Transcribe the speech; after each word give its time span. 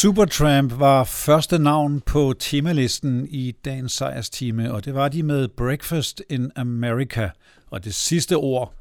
Supertramp 0.00 0.78
var 0.78 1.04
første 1.04 1.58
navn 1.58 2.00
på 2.00 2.34
temalisten 2.38 3.26
i 3.30 3.52
dagens 3.64 3.92
sejrstime, 3.92 4.72
og 4.72 4.84
det 4.84 4.94
var 4.94 5.08
de 5.08 5.22
med 5.22 5.48
Breakfast 5.48 6.22
in 6.30 6.50
America. 6.56 7.30
Og 7.70 7.84
det 7.84 7.94
sidste 7.94 8.36
ord 8.36 8.74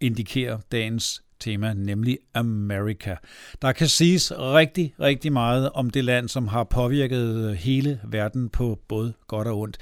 indikerer 0.00 0.58
dagens 0.72 1.22
tema, 1.40 1.74
nemlig 1.74 2.18
Amerika. 2.34 3.14
Der 3.62 3.72
kan 3.72 3.88
siges 3.88 4.32
rigtig, 4.38 4.94
rigtig 5.00 5.32
meget 5.32 5.70
om 5.70 5.90
det 5.90 6.04
land, 6.04 6.28
som 6.28 6.48
har 6.48 6.64
påvirket 6.64 7.56
hele 7.56 8.00
verden 8.04 8.48
på 8.48 8.78
både 8.88 9.12
godt 9.26 9.48
og 9.48 9.58
ondt. 9.58 9.78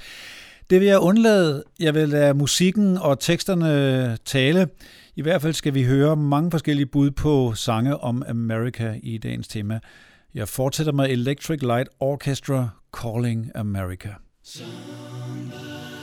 Det 0.69 0.79
vil 0.79 0.87
jeg 0.87 0.99
undlade. 0.99 1.63
Jeg 1.79 1.93
vil 1.93 2.09
lade 2.09 2.33
musikken 2.33 2.97
og 2.97 3.19
teksterne 3.19 4.17
tale. 4.25 4.69
I 5.15 5.21
hvert 5.21 5.41
fald 5.41 5.53
skal 5.53 5.73
vi 5.73 5.83
høre 5.83 6.15
mange 6.15 6.51
forskellige 6.51 6.85
bud 6.85 7.11
på 7.11 7.53
sange 7.53 7.97
om 7.97 8.23
Amerika 8.27 8.93
i 9.03 9.17
dagens 9.17 9.47
tema. 9.47 9.79
Jeg 10.37 10.47
fortsætter 10.47 10.91
med 10.91 11.09
Electric 11.09 11.61
Light 11.61 11.89
Orchestra 11.99 12.69
Calling 12.93 13.51
America. 13.55 14.09
Somebody. 14.43 15.96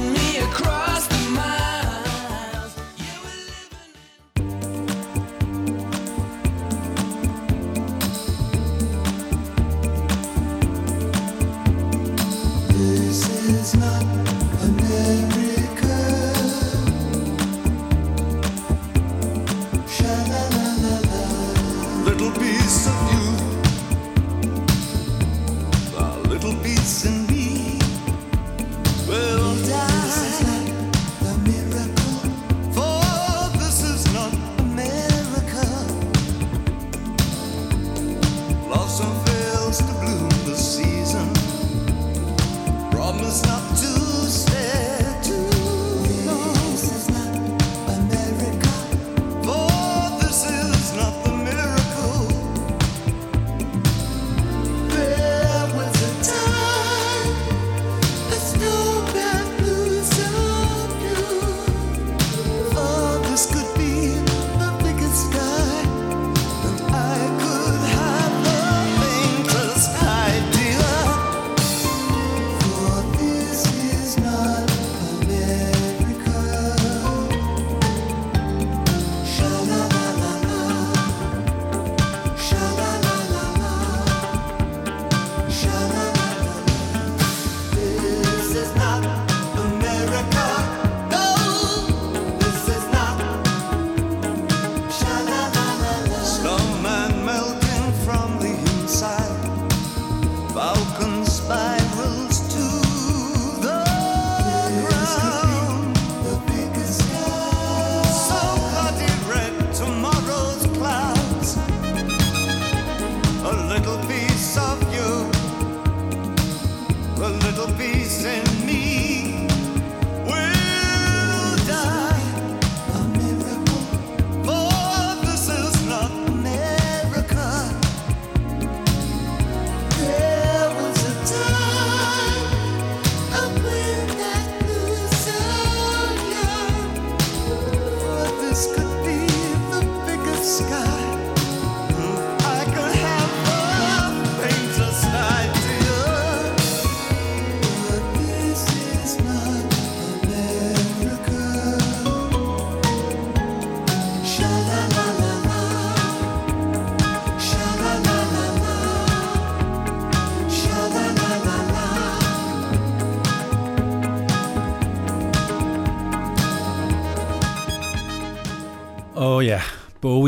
Promise 0.00 1.06
the 1.08 1.30
to 1.30 1.79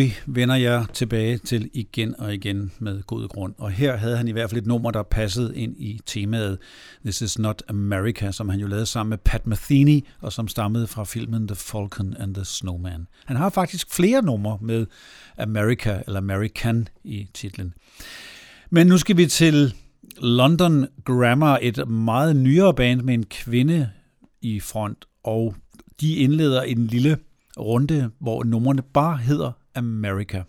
Bowie 0.02 0.14
vender 0.26 0.54
jeg 0.54 0.86
tilbage 0.92 1.38
til 1.38 1.70
igen 1.72 2.20
og 2.20 2.34
igen 2.34 2.72
med 2.78 3.02
god 3.02 3.28
grund. 3.28 3.54
Og 3.58 3.70
her 3.70 3.96
havde 3.96 4.16
han 4.16 4.28
i 4.28 4.30
hvert 4.30 4.50
fald 4.50 4.60
et 4.60 4.66
nummer, 4.66 4.90
der 4.90 5.02
passede 5.02 5.56
ind 5.56 5.76
i 5.78 6.00
temaet 6.06 6.58
This 7.04 7.20
Is 7.20 7.38
Not 7.38 7.62
America, 7.68 8.32
som 8.32 8.48
han 8.48 8.60
jo 8.60 8.66
lavede 8.66 8.86
sammen 8.86 9.10
med 9.10 9.18
Pat 9.18 9.46
Metheny, 9.46 10.04
og 10.20 10.32
som 10.32 10.48
stammede 10.48 10.86
fra 10.86 11.04
filmen 11.04 11.48
The 11.48 11.54
Falcon 11.56 12.16
and 12.18 12.34
the 12.34 12.44
Snowman. 12.44 13.06
Han 13.24 13.36
har 13.36 13.50
faktisk 13.50 13.94
flere 13.94 14.22
numre 14.22 14.58
med 14.60 14.86
America 15.38 16.02
eller 16.06 16.20
American 16.20 16.88
i 17.04 17.28
titlen. 17.34 17.74
Men 18.70 18.86
nu 18.86 18.98
skal 18.98 19.16
vi 19.16 19.26
til 19.26 19.74
London 20.18 20.86
Grammar, 21.04 21.58
et 21.62 21.88
meget 21.88 22.36
nyere 22.36 22.74
band 22.74 23.02
med 23.02 23.14
en 23.14 23.26
kvinde 23.26 23.90
i 24.42 24.60
front, 24.60 25.04
og 25.24 25.54
de 26.00 26.14
indleder 26.14 26.62
en 26.62 26.86
lille 26.86 27.18
runde, 27.58 28.10
hvor 28.20 28.44
numrene 28.44 28.82
bare 28.82 29.16
hedder 29.16 29.52
America. 29.74 30.46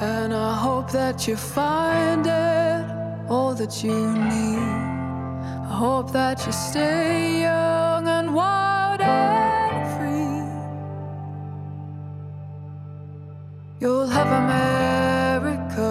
And 0.00 0.34
I 0.34 0.56
hope 0.56 0.90
that 0.90 1.26
you 1.26 1.36
find 1.36 2.26
it 2.26 3.30
all 3.30 3.54
that 3.54 3.82
you 3.82 3.94
need. 3.94 4.58
I 4.58 5.76
hope 5.76 6.12
that 6.12 6.44
you 6.46 6.52
stay 6.52 7.40
young 7.42 8.08
and 8.08 8.34
wild 8.34 9.00
and 9.00 9.86
free. 9.96 10.42
You'll 13.80 14.06
have 14.06 14.26
America. 14.26 15.90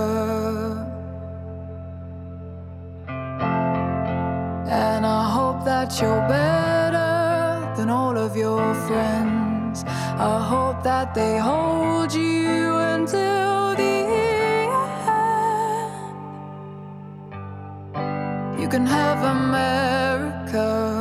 And 4.70 5.06
I 5.06 5.30
hope 5.30 5.64
that 5.66 6.02
you're 6.02 6.28
better 6.28 7.74
than 7.76 7.90
all 7.90 8.18
of 8.18 8.36
your 8.36 8.74
friends. 8.86 9.43
I 9.82 10.40
hope 10.52 10.84
that 10.84 11.16
they 11.16 11.38
hold 11.38 12.14
you 12.14 12.76
until 12.76 13.76
the 13.76 13.96
end. 14.16 14.72
You 18.62 18.68
can 18.70 18.86
have 18.86 19.24
America. 19.38 20.93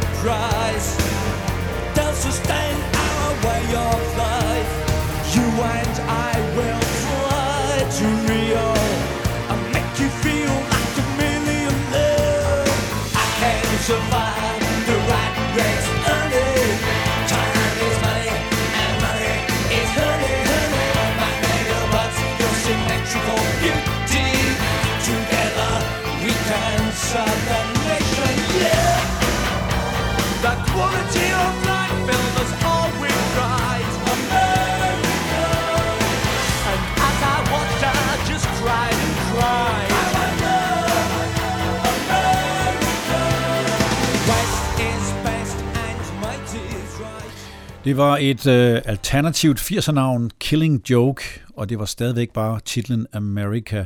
that 0.00 0.14
price. 0.16 0.96
Down 1.94 2.14
so 2.14 2.30
Det 47.86 47.96
var 47.96 48.18
et 48.20 48.46
øh, 48.46 48.82
alternativt 48.84 49.60
80'er-navn, 49.60 50.30
Killing 50.40 50.90
Joke, 50.90 51.22
og 51.56 51.68
det 51.68 51.78
var 51.78 51.84
stadigvæk 51.84 52.30
bare 52.30 52.60
titlen 52.64 53.06
America. 53.12 53.84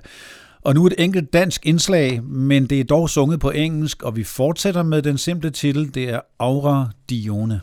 Og 0.62 0.74
nu 0.74 0.86
et 0.86 0.94
enkelt 0.98 1.32
dansk 1.32 1.66
indslag, 1.66 2.22
men 2.22 2.66
det 2.66 2.80
er 2.80 2.84
dog 2.84 3.10
sunget 3.10 3.40
på 3.40 3.50
engelsk, 3.50 4.02
og 4.02 4.16
vi 4.16 4.24
fortsætter 4.24 4.82
med 4.82 5.02
den 5.02 5.18
simple 5.18 5.50
titel, 5.50 5.94
det 5.94 6.10
er 6.10 6.20
Aura 6.38 6.90
Dione. 7.10 7.60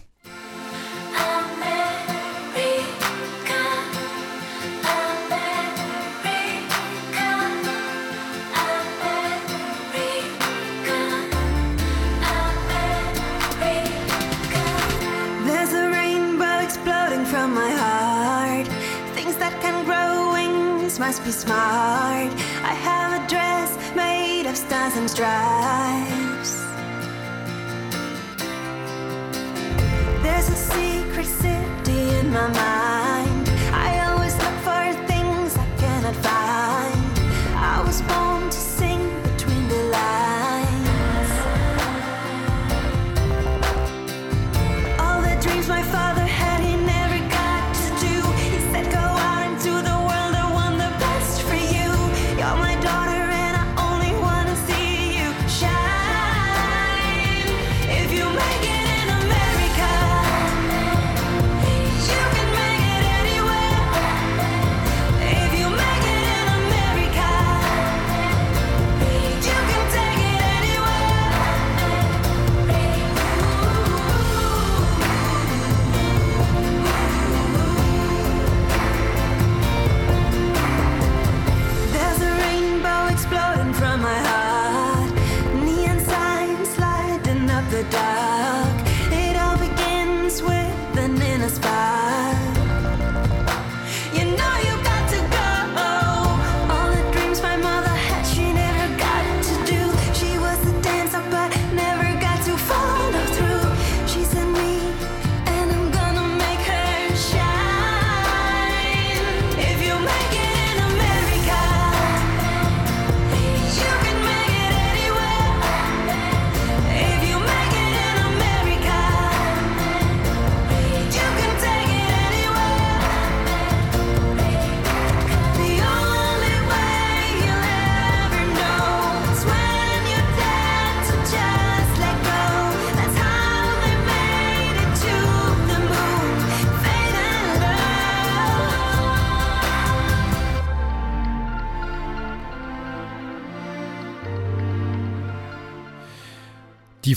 my 32.29 32.48
mind. 32.50 32.87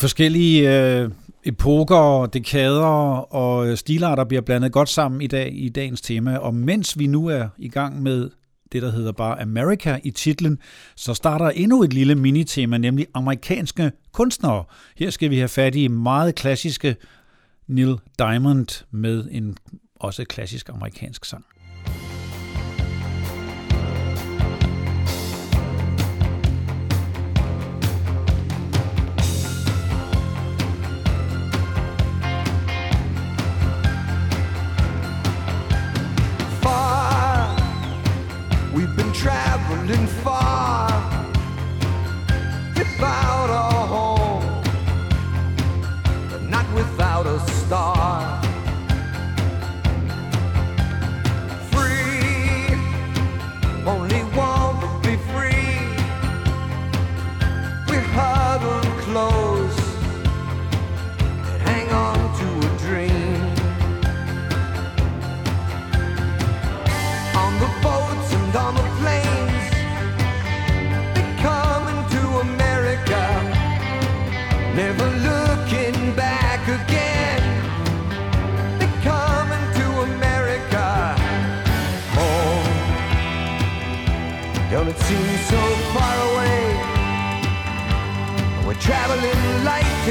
forskellige 0.00 0.78
øh, 0.78 1.10
epoker, 1.44 2.26
dekader 2.26 3.34
og 3.34 3.68
øh, 3.68 3.76
stilarter 3.76 4.24
bliver 4.24 4.40
blandet 4.40 4.72
godt 4.72 4.88
sammen 4.88 5.22
i 5.22 5.26
dag 5.26 5.50
i 5.54 5.68
dagens 5.68 6.00
tema. 6.00 6.36
Og 6.36 6.54
mens 6.54 6.98
vi 6.98 7.06
nu 7.06 7.26
er 7.26 7.48
i 7.58 7.68
gang 7.68 8.02
med 8.02 8.30
det, 8.72 8.82
der 8.82 8.90
hedder 8.90 9.12
bare 9.12 9.40
America 9.40 9.98
i 10.04 10.10
titlen, 10.10 10.58
så 10.96 11.14
starter 11.14 11.50
endnu 11.50 11.82
et 11.82 11.92
lille 11.92 12.14
minitema, 12.14 12.78
nemlig 12.78 13.06
amerikanske 13.14 13.92
kunstnere. 14.12 14.64
Her 14.96 15.10
skal 15.10 15.30
vi 15.30 15.36
have 15.36 15.48
fat 15.48 15.74
i 15.74 15.88
meget 15.88 16.34
klassiske 16.34 16.96
Neil 17.68 17.96
Diamond 18.18 18.84
med 18.90 19.28
en 19.30 19.56
også 19.94 20.24
klassisk 20.24 20.68
amerikansk 20.68 21.24
sang. 21.24 21.44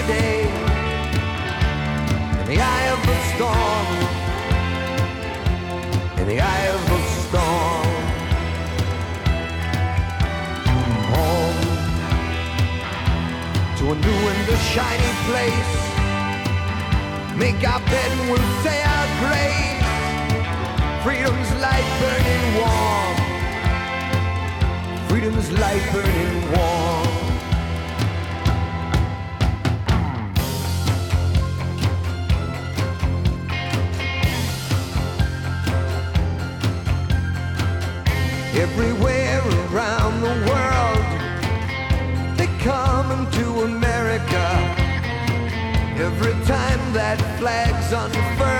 Today 0.09 0.41
in 2.41 2.45
the 2.47 2.59
eye 2.59 2.87
of 2.95 2.99
the 3.09 3.17
storm. 3.31 3.87
In 6.19 6.25
the 6.27 6.39
eye 6.41 6.67
of 6.75 6.81
the 6.91 7.01
storm. 7.23 7.89
Home 11.13 11.61
to 13.77 13.83
a 13.93 13.95
new 14.05 14.19
and 14.31 14.45
a 14.49 14.59
shiny 14.73 15.13
place. 15.27 15.73
Make 17.37 17.59
our 17.71 17.81
bed 17.91 18.09
and 18.15 18.23
we'll 18.31 18.51
say 18.65 18.77
our 18.95 19.07
grace. 19.21 19.87
Freedom's 21.03 21.51
light 21.65 21.89
burning 22.01 22.45
warm. 22.59 23.15
Freedom's 25.07 25.49
light 25.51 25.85
burning 25.93 26.35
warm. 26.51 26.88
Everywhere 38.59 39.39
around 39.71 40.19
the 40.19 40.35
world, 40.49 41.05
they 42.37 42.47
come 42.59 43.09
into 43.17 43.61
America. 43.61 44.45
Every 45.97 46.33
time 46.45 46.81
that 46.91 47.17
flag's 47.39 47.93
unfurled, 47.93 48.58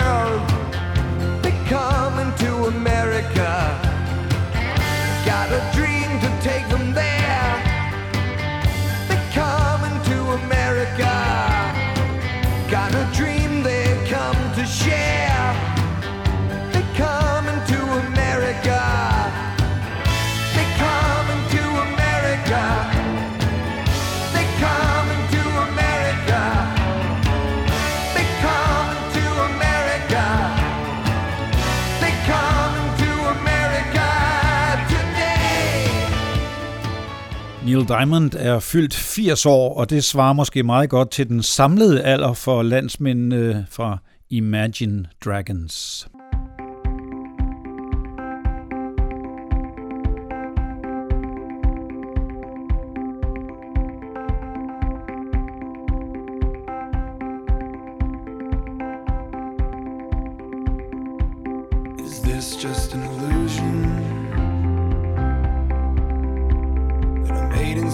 Neil 37.80 37.88
Diamond 37.88 38.32
er 38.36 38.60
fyldt 38.60 38.94
80 38.94 39.46
år, 39.46 39.78
og 39.78 39.90
det 39.90 40.04
svarer 40.04 40.34
måske 40.34 40.64
meget 40.64 40.90
godt 40.90 41.12
til 41.12 41.28
den 41.28 41.44
samlede 41.44 42.02
alder 42.02 42.34
for 42.34 42.64
landsmændene 42.64 43.68
fra 43.70 43.98
Imagine 44.30 45.06
Dragons. 45.26 46.08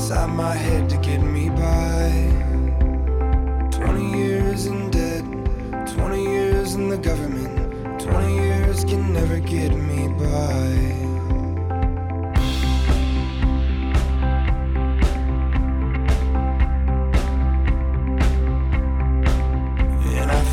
Inside 0.06 0.30
my 0.36 0.54
head 0.54 0.88
to 0.88 0.98
get 0.98 1.20
me 1.20 1.50
by? 1.50 2.12
20 3.72 4.16
years 4.16 4.68
in 4.68 4.92
debt, 4.92 5.24
20 5.98 6.24
years 6.24 6.76
in 6.76 6.90
the 6.90 6.98
government, 6.98 8.00
20 8.00 8.36
years 8.36 8.86
can 8.86 9.12
never 9.12 9.40
get 9.40 9.74
me 9.74 10.08
by. 10.10 11.06
And 20.20 20.30
I 20.30 20.44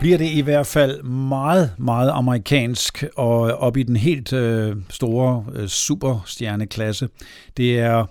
bliver 0.00 0.18
det 0.18 0.30
i 0.30 0.40
hvert 0.40 0.66
fald 0.66 1.02
meget, 1.02 1.70
meget 1.78 2.10
amerikansk 2.10 3.04
og 3.16 3.40
op 3.40 3.76
i 3.76 3.82
den 3.82 3.96
helt 3.96 4.32
øh, 4.32 4.76
store 4.90 5.44
øh, 5.54 5.68
superstjerneklasse. 5.68 7.08
Det 7.56 7.80
er 7.80 8.06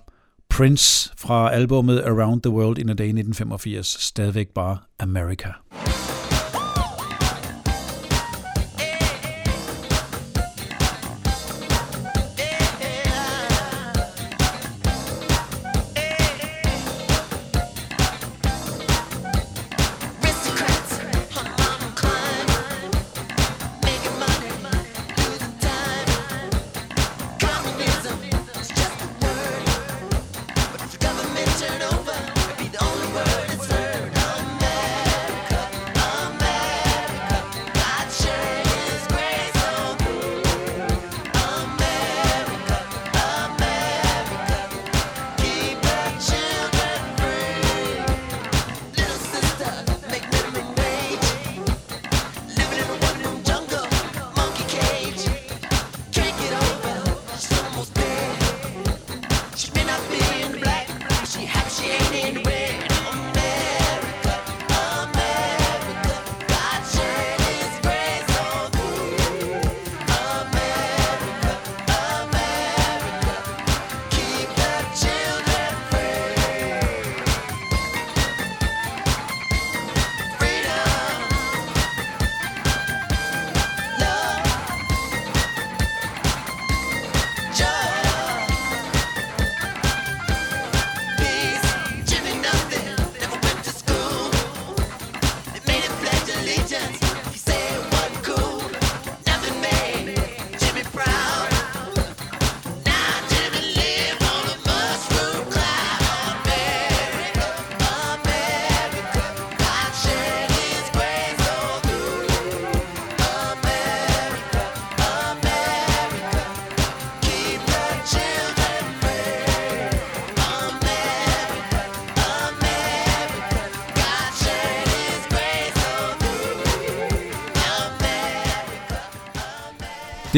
Prince 0.50 1.12
fra 1.18 1.54
albumet 1.54 2.02
Around 2.02 2.42
the 2.42 2.52
World 2.52 2.78
in 2.78 2.90
a 2.90 2.94
Day 2.94 3.06
1985, 3.06 3.88
stadigvæk 3.88 4.48
bare 4.48 4.78
America. 5.00 5.50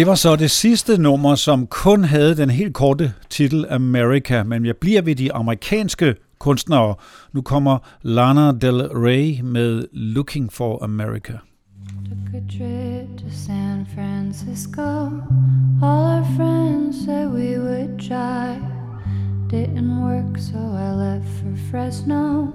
Det 0.01 0.07
var 0.07 0.15
så 0.15 0.35
det 0.35 0.51
sidste 0.51 1.01
nummer, 1.01 1.35
som 1.35 1.67
kun 1.67 2.03
havde 2.03 2.37
den 2.37 2.49
helt 2.49 2.73
korte 2.73 3.13
titel 3.29 3.65
America, 3.69 4.43
men 4.43 4.65
jeg 4.65 4.75
bliver 4.77 5.01
ved 5.01 5.15
de 5.15 5.33
amerikanske 5.33 6.15
kunstnere. 6.39 6.95
Nu 7.33 7.41
kommer 7.41 7.77
Lana 8.01 8.51
Del 8.51 8.81
Rey 8.81 9.41
med 9.43 9.83
Looking 9.93 10.53
for 10.53 10.83
America. 10.83 11.33
Took 11.33 12.33
a 12.33 12.57
trip 12.57 13.17
to 13.17 13.25
San 13.31 13.87
Francisco. 13.95 14.81
All 15.83 16.03
our 16.15 16.25
friends 16.35 17.05
said 17.05 17.27
we 17.27 17.59
would 17.59 17.99
try 17.99 18.57
Didn't 19.49 20.01
work, 20.01 20.37
so 20.37 20.57
I 20.57 20.89
left 21.05 21.27
for 21.39 21.55
Fresno. 21.71 22.47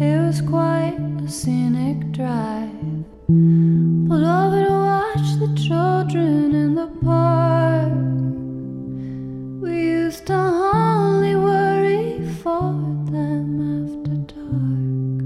It 0.00 0.18
was 0.26 0.40
quite 0.40 0.96
a 1.26 1.28
scenic 1.28 1.96
drive. 2.16 2.93
Pulled 3.26 4.22
over 4.22 4.64
to 4.66 4.70
watch 4.70 5.38
the 5.38 5.48
children 5.56 6.54
in 6.54 6.74
the 6.74 6.88
park. 7.02 7.90
We 9.62 9.80
used 9.80 10.26
to 10.26 10.34
only 10.34 11.34
worry 11.34 12.20
for 12.42 12.60
them 13.10 13.48
after 13.80 14.14
dark. 14.34 15.20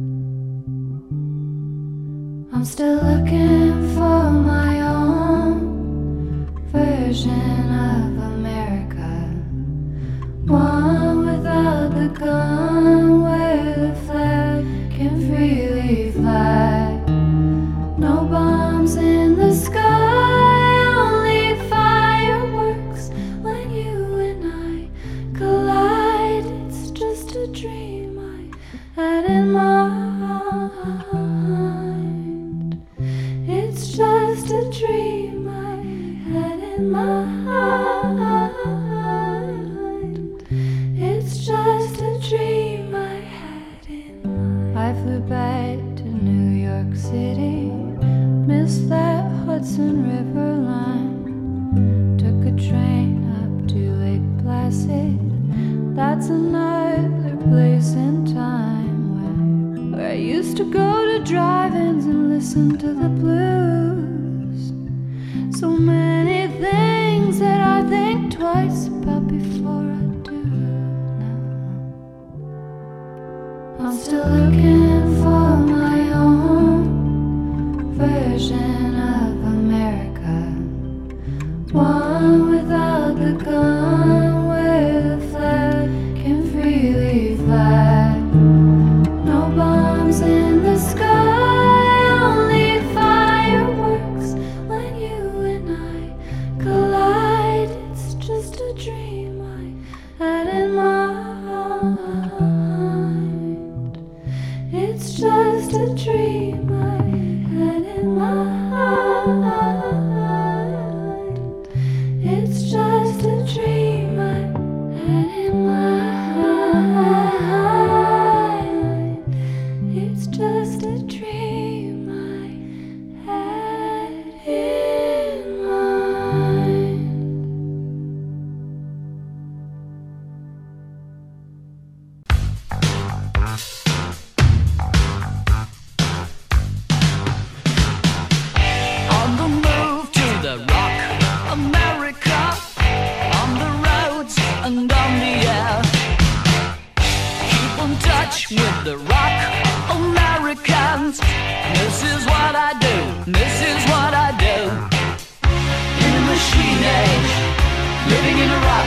I'm 2.54 2.64
still 2.64 3.02
looking 3.02 3.74
for 3.96 4.30
my 4.30 4.80
own 4.80 6.46
version 6.70 7.68
of 7.90 8.16
America. 8.32 9.10
One 10.46 11.26
without 11.26 11.90
the 11.96 12.08
gun, 12.16 13.22
where 13.24 13.74
the 13.74 13.94
flag 14.06 14.64
can 14.92 15.18
freely 15.26 16.12
fly. 16.12 16.87
That 48.68 49.24
Hudson 49.46 50.06
River 50.06 50.56
line. 50.56 52.18
Took 52.18 52.44
a 52.52 52.54
train 52.68 53.24
up 53.40 53.66
to 53.68 53.78
Lake 53.94 54.28
Placid. 54.42 55.18
That's 55.96 56.28
another 56.28 57.36
place 57.48 57.94
in 57.94 58.26
time 58.26 58.98
where, 59.16 59.98
where 59.98 60.10
I 60.10 60.16
used 60.16 60.58
to 60.58 60.70
go 60.70 61.06
to 61.06 61.24
drive-ins 61.24 62.04
and 62.04 62.28
listen 62.28 62.76
to 62.78 62.92
the 62.92 63.08
blues. 63.08 64.72
So 65.58 65.70
many 65.70 66.52
things 66.60 67.38
that 67.38 67.60
I 67.62 67.88
think 67.88 68.32
twice 68.36 68.88
about 68.88 69.28
before 69.28 69.80
I 69.80 70.02
do 70.28 70.44
now. 71.24 71.40
I'm 73.80 73.96
still 73.96 74.28
looking 74.28 75.22
for 75.22 75.47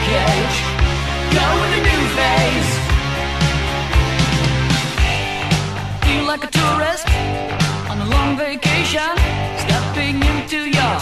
age. 0.09 0.57
Go 1.35 1.45
with 1.61 1.79
a 1.79 1.81
new 1.85 2.03
phase. 2.17 2.71
Feel 6.05 6.25
like 6.25 6.43
a 6.43 6.51
tourist 6.51 7.07
on 7.89 7.97
a 8.01 8.07
long 8.15 8.37
vacation, 8.37 9.13
stepping 9.63 10.17
into 10.31 10.59
your 10.77 10.95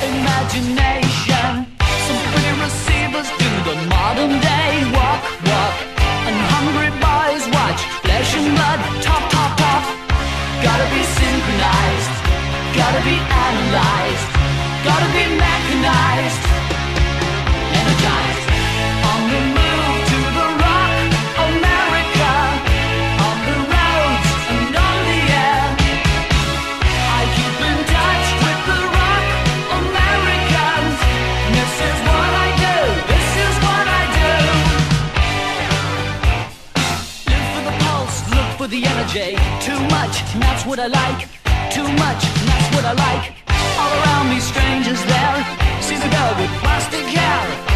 imagination. 0.00 1.66
Some 2.06 2.20
pretty 2.32 2.54
receivers 2.64 3.28
do 3.38 3.50
the 3.68 3.76
modern 3.92 4.40
day 4.40 4.72
walk, 4.96 5.20
walk, 5.44 5.74
and 6.26 6.36
hungry 6.52 6.90
boys 7.04 7.44
watch 7.52 7.80
flesh 8.02 8.30
and 8.34 8.48
blood, 8.56 8.80
top, 9.04 9.24
top, 9.30 9.52
top. 9.60 9.84
Gotta 10.64 10.86
be 10.94 11.02
synchronized, 11.20 12.14
gotta 12.74 13.02
be 13.04 13.16
analyzed, 13.46 14.28
gotta 14.88 15.08
be 15.14 15.24
mechanized, 15.36 16.67
the 19.30 19.40
move 19.56 19.96
to 20.10 20.18
the 20.36 20.46
rock, 20.62 20.98
America. 21.48 22.32
On 23.26 23.36
the 23.48 23.58
roads 23.72 24.30
and 24.54 24.72
on 24.86 24.98
the 25.08 25.20
air. 25.46 25.64
I 27.18 27.22
keep 27.36 27.56
in 27.70 27.78
touch 27.94 28.26
with 28.42 28.60
the 28.70 28.80
rock 28.96 29.26
Americans. 29.80 30.96
This 31.56 31.74
is 31.88 31.98
what 32.08 32.32
I 32.46 32.48
do. 32.64 32.76
This 33.12 33.28
is 33.46 33.54
what 33.66 33.86
I 34.00 34.02
do. 34.18 34.32
Live 37.30 37.46
for 37.54 37.62
the 37.68 37.74
pulse, 37.84 38.18
look 38.34 38.48
for 38.58 38.68
the 38.68 38.80
energy. 38.92 39.30
Too 39.60 39.80
much, 39.96 40.14
that's 40.42 40.64
what 40.64 40.78
I 40.78 40.88
like. 40.88 41.20
Too 41.70 41.88
much, 42.04 42.22
that's 42.48 42.68
what 42.74 42.84
I 42.84 42.94
like. 43.06 43.24
All 43.80 43.92
around 44.00 44.26
me, 44.30 44.40
strangers 44.40 45.02
there. 45.04 45.36
See 45.80 45.96
the 45.96 46.08
girl 46.08 46.34
with 46.38 46.50
plastic 46.60 47.06
hair, 47.06 47.67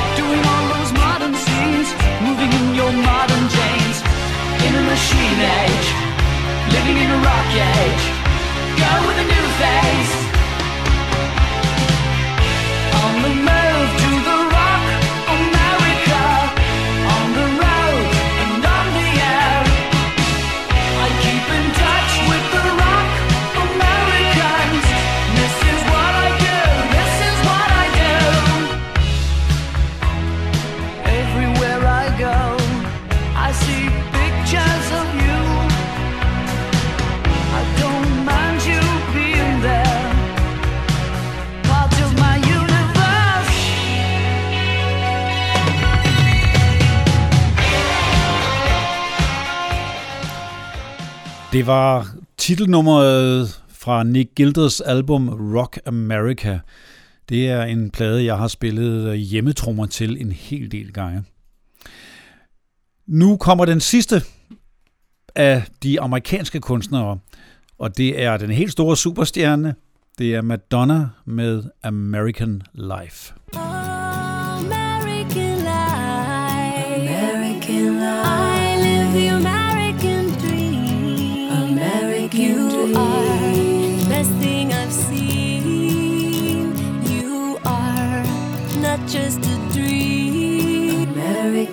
machine 5.03 5.41
age, 5.62 5.88
living 6.75 6.97
in 6.97 7.11
a 7.11 7.19
rock 7.27 7.51
age. 7.75 8.05
Go 8.83 8.93
with 9.07 9.19
a 9.19 9.27
new 9.35 9.47
phase. 9.59 10.15
On 13.03 13.15
the 13.25 13.35
move 13.49 14.02
Det 51.53 51.67
var 51.67 52.09
titelnummeret 52.37 53.62
fra 53.69 54.03
Nick 54.03 54.35
Gilders 54.35 54.81
album 54.81 55.29
Rock 55.29 55.79
America. 55.87 56.61
Det 57.29 57.49
er 57.49 57.62
en 57.62 57.91
plade, 57.91 58.25
jeg 58.25 58.38
har 58.38 58.49
spillet 58.49 59.09
øh, 59.09 59.15
hjemmetrummer 59.15 59.87
til 59.87 60.21
en 60.21 60.33
hel 60.33 60.73
del 60.73 60.93
gange. 60.93 61.25
Nu 63.07 63.37
kommer 63.37 63.65
den 63.65 63.81
sidste 63.81 64.23
af 65.35 65.62
de 65.83 66.01
amerikanske 66.01 66.61
kunstnere, 66.61 67.19
og 67.79 67.97
det 67.97 68.23
er 68.23 68.37
den 68.37 68.51
helt 68.51 68.73
store 68.73 68.97
superstjerne. 68.97 69.75
Det 70.19 70.35
er 70.35 70.43
Madonna 70.43 71.09
med 71.25 71.62
American 71.83 72.62
Life. 72.75 73.35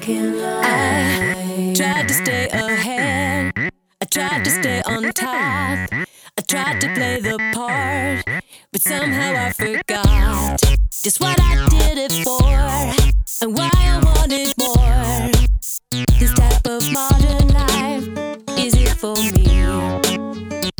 Life. 0.09 0.65
I 0.65 1.73
tried 1.75 2.07
to 2.07 2.13
stay 2.15 2.49
ahead. 2.49 3.53
I 4.01 4.05
tried 4.05 4.43
to 4.43 4.49
stay 4.49 4.81
on 4.87 5.03
top. 5.13 5.27
I 5.93 6.41
tried 6.47 6.81
to 6.81 6.87
play 6.95 7.19
the 7.19 7.37
part, 7.53 8.25
but 8.71 8.81
somehow 8.81 9.35
I 9.35 9.51
forgot 9.51 10.59
just 11.03 11.19
what 11.21 11.39
I 11.39 11.67
did 11.69 11.99
it 11.99 12.11
for 12.23 12.41
and 12.41 13.55
why 13.55 13.69
I 13.71 14.01
wanted 14.03 14.51
more. 14.57 15.29
This 16.17 16.33
type 16.33 16.65
of 16.65 16.91
modern 16.91 17.47
life, 17.49 18.07
is 18.57 18.73
it 18.73 18.97
for 18.97 19.15
me? 19.15 19.45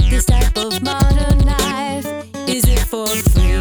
This 0.10 0.26
type 0.26 0.58
of 0.58 0.82
modern 0.82 1.46
life, 1.46 2.08
is 2.50 2.66
it 2.68 2.80
for 2.80 3.06
free? 3.06 3.52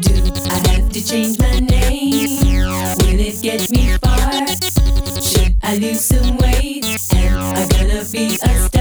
Do 0.00 0.14
I 0.50 0.58
have 0.68 0.92
to 0.92 1.06
change 1.06 1.38
me 3.74 3.96
far? 3.98 4.46
Should 5.20 5.56
I 5.62 5.76
lose 5.76 6.04
some 6.04 6.36
weight? 6.38 6.84
Am 7.14 7.54
I 7.54 7.66
gonna 7.68 8.04
be 8.04 8.38
a 8.42 8.73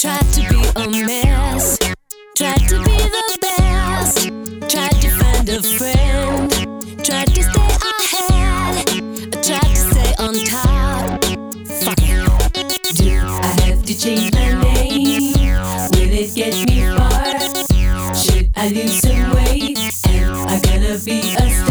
tried 0.00 0.32
to 0.32 0.40
be 0.48 0.56
a 0.76 1.04
mess, 1.04 1.78
tried 2.34 2.56
to 2.56 2.78
be 2.84 2.96
the 2.96 3.38
best, 3.42 4.28
tried 4.70 4.92
to 4.92 5.10
find 5.10 5.46
a 5.50 5.62
friend, 5.62 6.50
tried 7.04 7.28
to 7.34 7.42
stay 7.42 7.68
ahead, 8.00 8.86
tried 9.44 9.60
to 9.60 9.76
stay 9.76 10.14
on 10.18 10.32
top. 10.46 11.22
Fuck 11.84 11.98
it. 12.00 12.96
Do 12.96 13.10
I 13.42 13.54
have 13.66 13.84
to 13.84 13.94
change 13.98 14.32
my 14.32 14.52
name? 14.62 15.34
Will 15.90 16.12
it 16.14 16.34
get 16.34 16.54
me 16.66 16.96
far? 16.96 18.14
Should 18.14 18.48
I 18.56 18.70
lose 18.70 19.02
some 19.02 19.34
weight? 19.34 19.78
Am 20.06 20.48
I 20.48 20.60
gonna 20.64 20.98
be 21.04 21.34
a 21.34 21.50
star? 21.50 21.69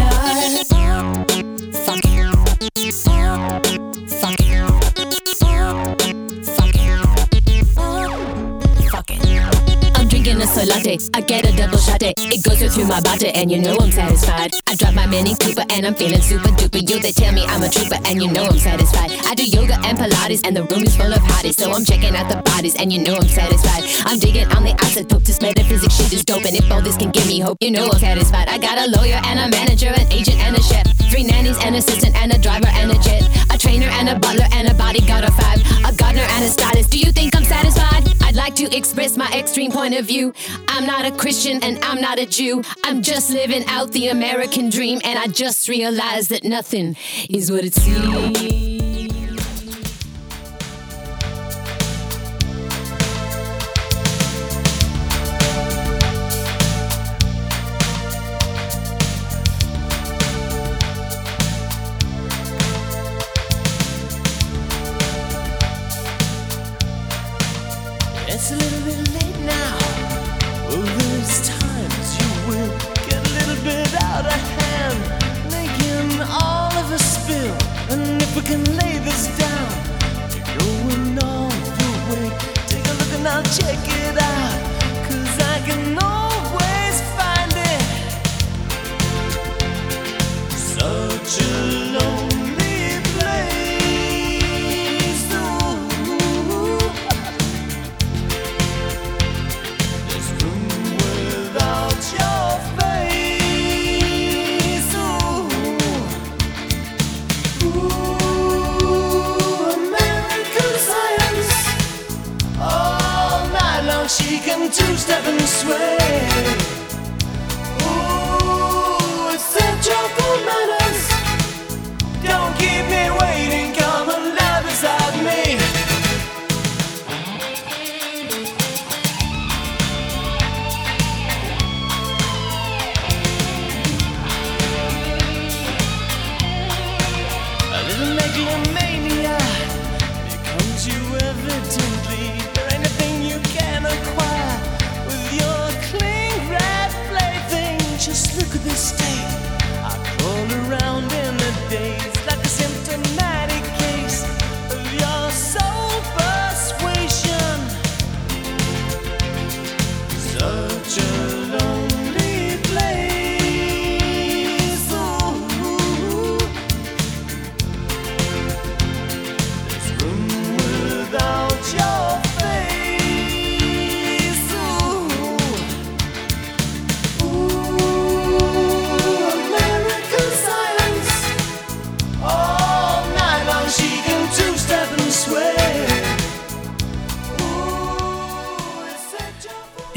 I 10.90 11.20
get 11.20 11.46
a 11.46 11.56
double 11.56 11.78
shot. 11.78 12.02
It 12.02 12.18
It 12.18 12.42
goes 12.42 12.58
through 12.74 12.86
my 12.86 13.00
body, 13.00 13.28
and 13.30 13.46
you 13.50 13.60
know 13.60 13.76
I'm 13.78 13.92
satisfied. 13.92 14.50
I 14.66 14.74
drive 14.74 14.94
my 14.94 15.06
Mini 15.06 15.36
Cooper, 15.38 15.62
and 15.70 15.86
I'm 15.86 15.94
feeling 15.94 16.20
super 16.20 16.50
duper. 16.58 16.82
You 16.82 16.98
they 16.98 17.12
tell 17.12 17.32
me 17.32 17.46
I'm 17.46 17.62
a 17.62 17.68
trooper, 17.68 17.94
and 18.06 18.20
you 18.20 18.26
know 18.26 18.42
I'm 18.42 18.58
satisfied. 18.58 19.12
I 19.24 19.36
do 19.36 19.44
yoga 19.44 19.78
and 19.86 19.96
Pilates, 19.96 20.42
and 20.44 20.56
the 20.56 20.64
room 20.64 20.82
is 20.82 20.96
full 20.96 21.12
of 21.12 21.22
hotties, 21.30 21.54
so 21.54 21.70
I'm 21.70 21.84
checking 21.84 22.16
out 22.16 22.28
the 22.28 22.42
bodies, 22.42 22.74
and 22.74 22.92
you 22.92 22.98
know 22.98 23.14
I'm 23.14 23.28
satisfied. 23.28 23.84
I'm 24.04 24.18
digging 24.18 24.50
on 24.50 24.64
the 24.64 24.74
isotope. 24.82 25.22
This 25.24 25.40
metaphysics 25.40 25.94
shit 25.94 26.12
is 26.12 26.24
dope, 26.24 26.44
and 26.44 26.56
if 26.56 26.68
all 26.72 26.82
this 26.82 26.96
can 26.96 27.12
give 27.12 27.26
me 27.28 27.38
hope, 27.38 27.58
you 27.60 27.70
know 27.70 27.86
I'm 27.86 28.00
satisfied. 28.00 28.48
I 28.48 28.58
got 28.58 28.76
a 28.76 28.90
lawyer 28.90 29.20
and 29.30 29.38
a 29.38 29.48
manager, 29.48 29.94
an 29.94 30.10
agent 30.10 30.38
and 30.42 30.56
a 30.56 30.62
chef, 30.62 30.90
three 31.08 31.22
nannies, 31.22 31.58
and 31.62 31.78
an 31.78 31.82
assistant, 31.86 32.16
and 32.16 32.32
a 32.32 32.38
driver 32.38 32.66
and 32.74 32.90
a 32.90 32.98
jet, 32.98 33.22
a 33.54 33.56
trainer 33.70 33.88
and 33.92 34.08
a 34.08 34.18
butler 34.18 34.46
and 34.52 34.68
a 34.68 34.74
bodyguard 34.74 35.24
of 35.24 35.34
five, 35.34 35.60
a 35.84 35.94
gardener 35.94 36.26
and 36.30 36.44
a 36.44 36.48
stylist. 36.48 36.90
Do 36.90 36.98
you 36.98 37.12
think 37.12 37.36
I'm 37.36 37.44
satisfied? 37.44 38.02
I'd 38.24 38.34
like 38.34 38.56
to 38.56 38.76
express 38.76 39.16
my 39.16 39.30
extreme 39.32 39.70
point 39.70 39.94
of 39.94 40.06
view. 40.06 40.34
I'm 40.66 40.86
not 40.86 41.04
a 41.04 41.12
Christian 41.12 41.62
and 41.62 41.78
I'm 41.84 42.00
not 42.00 42.18
a 42.18 42.26
Jew. 42.26 42.64
I'm 42.82 43.00
just 43.00 43.30
living 43.30 43.64
out 43.68 43.92
the 43.92 44.08
American 44.08 44.70
dream, 44.70 45.00
and 45.04 45.18
I 45.18 45.26
just 45.28 45.68
realized 45.68 46.30
that 46.30 46.42
nothing 46.42 46.96
is 47.28 47.50
what 47.52 47.64
it 47.64 47.74
seems. 47.74 48.69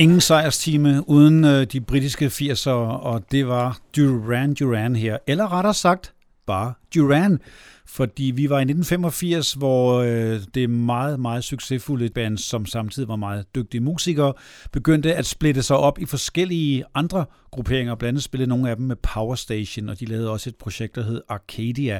Ingen 0.03 0.21
sejrstime 0.21 1.09
uden 1.09 1.43
øh, 1.43 1.63
de 1.65 1.81
britiske 1.81 2.25
80'ere, 2.25 2.69
og 2.69 3.23
det 3.31 3.47
var 3.47 3.79
Duran 3.97 4.53
Duran 4.53 4.95
her. 4.95 5.17
Eller 5.27 5.53
rettere 5.53 5.73
sagt, 5.73 6.13
bare 6.47 6.73
Duran. 6.95 7.39
Fordi 7.85 8.23
vi 8.23 8.49
var 8.49 8.57
i 8.57 8.67
1985, 8.67 9.53
hvor 9.53 9.99
øh, 9.99 10.39
det 10.53 10.69
meget, 10.69 11.19
meget 11.19 11.43
succesfulde 11.43 12.09
band, 12.09 12.37
som 12.37 12.65
samtidig 12.65 13.09
var 13.09 13.15
meget 13.15 13.55
dygtige 13.55 13.81
musikere, 13.81 14.33
begyndte 14.71 15.15
at 15.15 15.25
splitte 15.25 15.63
sig 15.63 15.77
op 15.77 15.99
i 15.99 16.05
forskellige 16.05 16.83
andre 16.95 17.25
grupperinger. 17.51 17.95
Blandt 17.95 18.09
andet 18.09 18.23
spillede 18.23 18.49
nogle 18.49 18.69
af 18.69 18.75
dem 18.75 18.85
med 18.85 18.95
Power 18.95 19.35
Station, 19.35 19.89
og 19.89 19.99
de 19.99 20.05
lavede 20.05 20.29
også 20.29 20.49
et 20.49 20.55
projekt, 20.55 20.95
der 20.95 21.03
hed 21.03 21.21
Arcadia. 21.29 21.99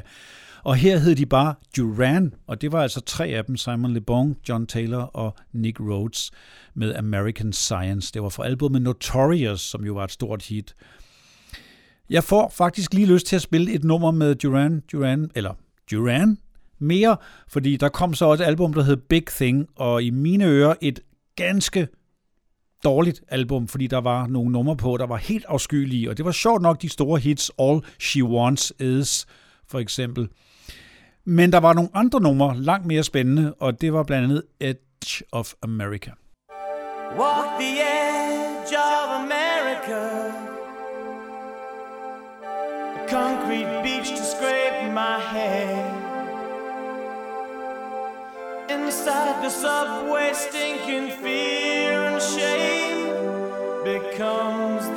Og 0.64 0.76
her 0.76 0.98
hed 0.98 1.14
de 1.14 1.26
bare 1.26 1.54
Duran, 1.76 2.34
og 2.46 2.60
det 2.60 2.72
var 2.72 2.82
altså 2.82 3.00
tre 3.00 3.26
af 3.26 3.44
dem, 3.44 3.56
Simon 3.56 3.92
Le 3.92 4.00
Bon, 4.00 4.36
John 4.48 4.66
Taylor 4.66 5.02
og 5.02 5.34
Nick 5.52 5.80
Rhodes 5.80 6.30
med 6.74 6.94
American 6.94 7.52
Science. 7.52 8.12
Det 8.14 8.22
var 8.22 8.28
fra 8.28 8.44
albumet 8.44 8.82
Notorious, 8.82 9.60
som 9.60 9.84
jo 9.84 9.94
var 9.94 10.04
et 10.04 10.12
stort 10.12 10.42
hit. 10.42 10.74
Jeg 12.10 12.24
får 12.24 12.52
faktisk 12.56 12.94
lige 12.94 13.06
lyst 13.06 13.26
til 13.26 13.36
at 13.36 13.42
spille 13.42 13.72
et 13.72 13.84
nummer 13.84 14.10
med 14.10 14.34
Duran, 14.34 14.82
Duran, 14.92 15.30
eller 15.34 15.54
Duran 15.90 16.38
mere, 16.78 17.16
fordi 17.48 17.76
der 17.76 17.88
kom 17.88 18.14
så 18.14 18.24
også 18.24 18.44
et 18.44 18.46
album, 18.46 18.74
der 18.74 18.82
hed 18.82 18.96
Big 18.96 19.26
Thing, 19.26 19.66
og 19.76 20.02
i 20.02 20.10
mine 20.10 20.44
ører 20.44 20.74
et 20.80 21.00
ganske 21.36 21.88
dårligt 22.84 23.22
album, 23.28 23.68
fordi 23.68 23.86
der 23.86 24.00
var 24.00 24.26
nogle 24.26 24.52
numre 24.52 24.76
på, 24.76 24.96
der 24.96 25.06
var 25.06 25.16
helt 25.16 25.44
afskyelige, 25.48 26.10
og 26.10 26.16
det 26.16 26.24
var 26.24 26.32
sjovt 26.32 26.62
nok 26.62 26.82
de 26.82 26.88
store 26.88 27.20
hits, 27.20 27.50
All 27.58 27.80
She 28.00 28.24
Wants 28.24 28.72
Is, 28.80 29.26
for 29.66 29.78
eksempel. 29.78 30.28
Men 31.26 31.52
der 31.52 31.60
var 31.60 31.72
nogle 31.72 31.90
andre 31.94 32.20
numre, 32.20 32.56
langt 32.56 32.86
mere 32.86 33.02
spændende, 33.02 33.54
og 33.60 33.80
det 33.80 33.92
var 33.92 34.02
blandt 34.02 34.24
andet 34.24 34.42
Edge 34.60 35.24
of 35.32 35.54
America. 35.62 36.10
Walk 37.18 37.48
the 37.60 37.72
edge 37.80 38.76
of 38.76 39.08
America. 39.24 40.00
A 42.96 43.08
concrete 43.08 43.82
beach 43.82 44.10
to 44.10 44.24
scrape 44.34 44.92
my 44.92 45.16
head. 45.32 45.84
Inside 48.70 49.36
the 49.44 49.50
subway, 49.50 50.30
stinking 50.34 51.10
fear 51.22 52.04
and 52.08 52.20
shame 52.22 53.04
becomes 53.84 54.93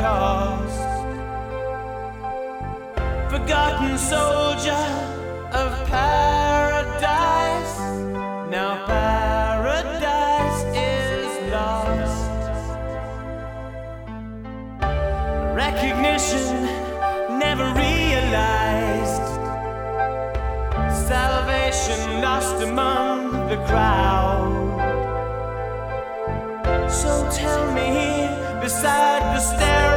cost. 0.00 0.80
Forgotten 3.30 3.98
soldier 3.98 4.86
of 5.52 5.70
paradise. 5.94 7.76
Now 8.54 8.72
paradise 8.86 10.60
is 10.92 11.30
lost. 11.52 12.30
Recognition 15.64 16.54
never 17.44 17.66
realized. 17.86 19.28
Salvation 21.12 22.22
lost 22.22 22.56
among 22.62 23.18
the 23.50 23.58
crowd. 23.68 24.56
So 26.90 27.10
tell 27.30 27.64
me, 27.72 27.90
beside 28.62 29.22
the 29.34 29.40
sterile 29.40 29.89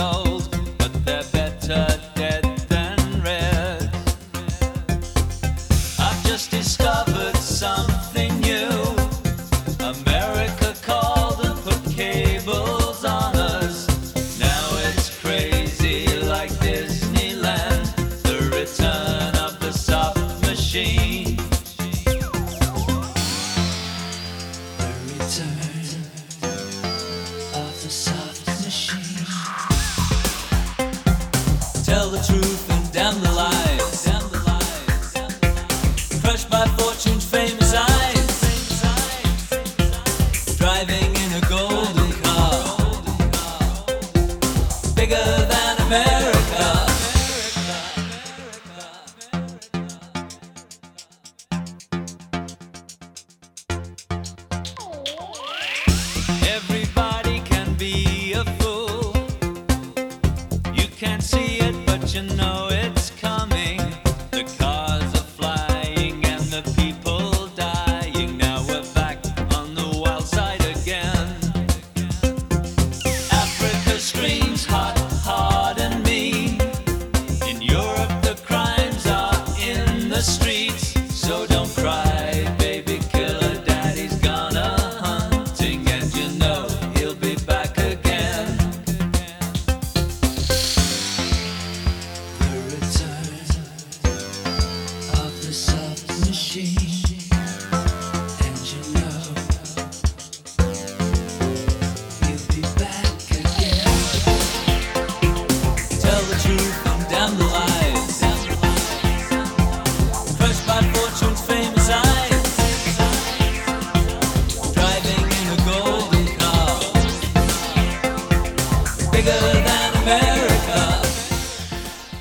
getting 0.00 0.29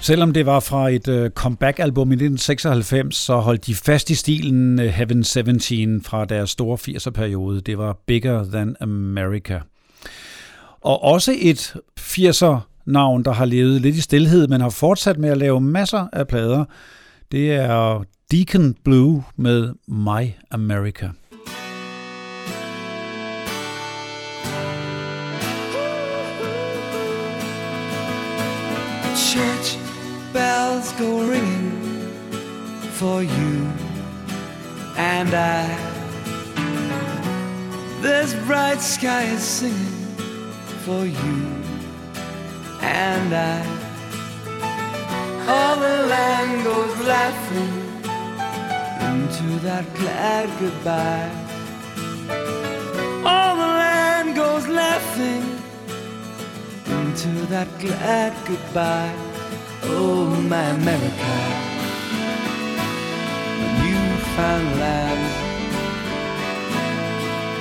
Selvom 0.10 0.34
det 0.34 0.46
var 0.46 0.60
fra 0.60 0.90
et 0.90 1.08
øh, 1.08 1.30
comeback-album 1.30 2.12
i 2.12 2.14
1996, 2.14 3.16
så 3.16 3.36
holdt 3.36 3.66
de 3.66 3.76
fast 3.76 4.10
i 4.10 4.16
stilen 4.16 4.80
øh, 4.80 4.86
Heaven 4.86 5.24
17 5.24 6.04
fra 6.04 6.26
deres 6.26 6.50
store 6.50 6.78
80'er-periode. 6.82 7.62
Det 7.62 7.78
var 7.78 7.98
Bigger 8.08 8.44
Than 8.44 8.76
America. 8.82 9.60
Og 10.82 11.04
også 11.04 11.36
et 11.40 11.76
80'er-navn, 12.00 13.24
der 13.24 13.32
har 13.32 13.46
levet 13.46 13.82
lidt 13.82 13.96
i 13.96 14.02
stillhed, 14.02 14.48
men 14.48 14.62
har 14.62 14.70
fortsat 14.70 15.18
med 15.18 15.30
at 15.30 15.38
lave 15.38 15.62
masser 15.62 16.08
af 16.14 16.28
plader. 16.28 16.66
Det 17.32 17.54
er 17.54 18.04
Deacon 18.32 18.76
Blue 18.84 19.24
med 19.36 19.74
My 19.88 20.30
America. 20.52 21.10
Bells 30.80 30.92
go 30.94 31.28
ringing 31.28 31.72
for 33.00 33.22
you 33.24 33.68
and 34.96 35.34
I. 35.34 35.66
This 38.02 38.34
bright 38.46 38.80
sky 38.80 39.24
is 39.24 39.44
singing 39.44 40.16
for 40.86 41.06
you 41.06 41.38
and 42.82 43.34
I. 43.34 43.60
All 45.48 45.76
the 45.76 46.08
land 46.08 46.64
goes 46.64 46.98
laughing 47.06 47.74
into 49.10 49.60
that 49.66 49.86
glad 49.96 50.48
goodbye. 50.60 51.32
All 53.26 53.56
the 53.56 53.72
land 53.84 54.36
goes 54.36 54.68
laughing 54.68 55.44
into 56.88 57.46
that 57.48 57.68
glad 57.80 58.34
goodbye. 58.48 59.29
Oh, 59.84 60.26
my 60.50 60.66
America, 60.80 61.36
you 63.84 64.00
found 64.36 64.80
land. 64.80 65.22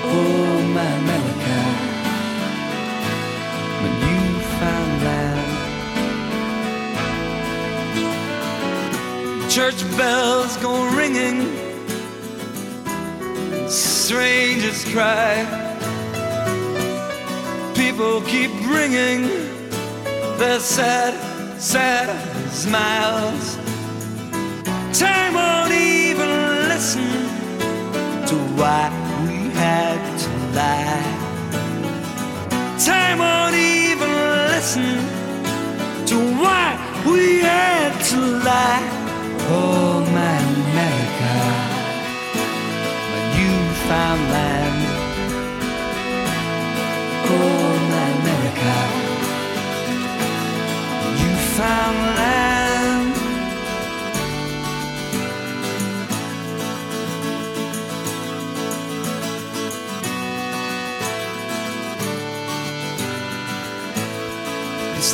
Oh, 0.04 0.62
my 0.74 0.90
America, 1.02 1.88
found 4.58 5.02
land. 5.04 5.48
Church 9.50 9.80
bells 9.96 10.56
go 10.58 10.72
ringing, 10.96 11.38
strangers 13.68 14.84
cry. 14.92 15.46
People 17.74 18.20
keep 18.22 18.50
bringing 18.62 19.22
their 20.38 20.60
sad, 20.60 21.14
sad 21.58 22.08
smiles. 22.52 23.56
Time 24.96 25.34
won't 25.34 25.72
even 25.72 26.68
listen 26.68 27.10
to 28.26 28.36
why 28.54 28.88
we 29.26 29.50
had 29.50 29.98
to 30.18 30.30
lie. 30.54 31.02
Time 32.78 33.18
won't 33.18 33.56
even 33.56 34.10
listen 34.54 34.98
to 36.06 36.16
why 36.40 36.78
we 37.04 37.40
had 37.40 37.92
to 38.04 38.18
lie. 38.18 38.88
Oh, 39.50 40.00
my 40.12 40.38
America, 40.62 41.32
when 43.10 43.26
you 43.40 43.74
found 43.88 44.30
land. 44.30 44.77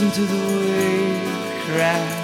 Listen 0.04 0.26
to 0.26 0.32
the 0.34 0.58
wave 0.58 1.64
crash. 1.64 2.23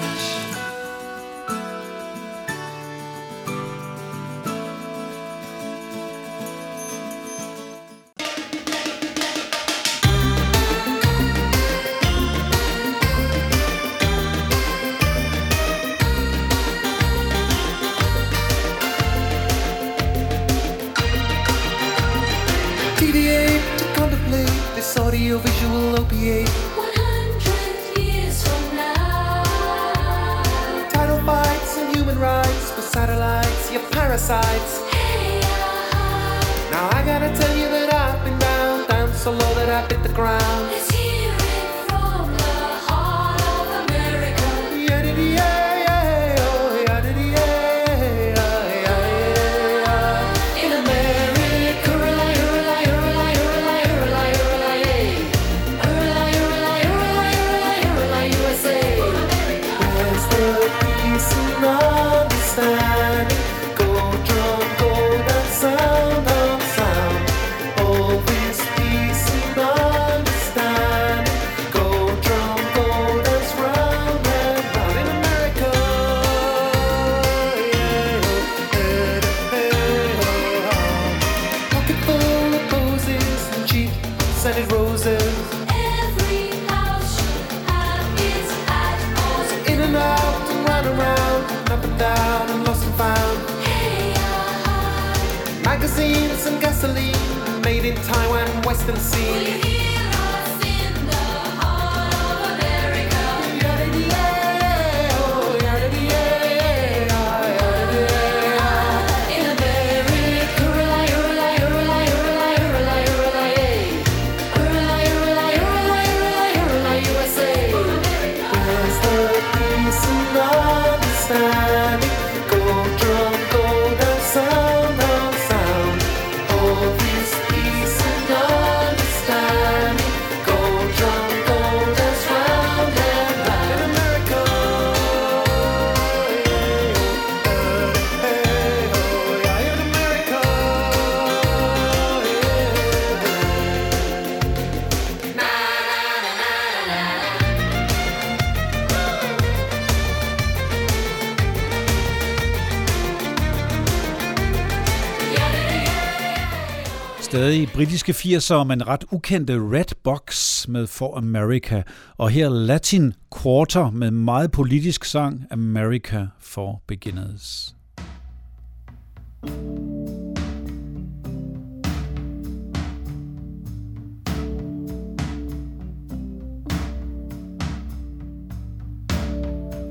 britiske 158.05 158.29
80'er, 158.29 158.63
men 158.63 158.87
ret 158.87 159.05
ukendte 159.11 159.53
Red 159.53 159.95
Box 160.03 160.67
med 160.67 160.87
For 160.87 161.17
America, 161.17 161.83
og 162.17 162.29
her 162.29 162.49
Latin 162.49 163.13
Quarter 163.41 163.89
med 163.89 164.11
meget 164.11 164.51
politisk 164.51 165.05
sang 165.05 165.45
America 165.51 166.25
for 166.39 166.81
Beginners. 166.87 167.75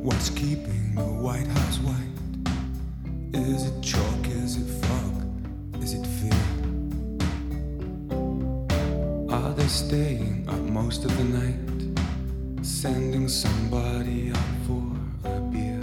What's 0.05 0.31
keeping 0.35 0.97
the 0.97 1.11
White 1.27 1.51
House 1.51 1.81
white? 1.81 2.11
Is 3.35 3.67
it 3.67 3.85
chalk? 3.85 4.10
Staying 9.71 10.45
up 10.49 10.59
most 10.59 11.05
of 11.05 11.17
the 11.17 11.25
night? 11.25 12.65
Sending 12.65 13.29
somebody 13.29 14.33
out 14.33 14.57
for 14.67 14.83
a 15.29 15.41
beer? 15.53 15.79